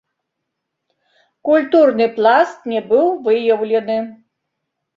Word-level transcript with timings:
Культурны 1.49 2.09
пласт 2.17 2.67
не 2.73 2.83
быў 2.89 3.15
выяўлены. 3.31 4.01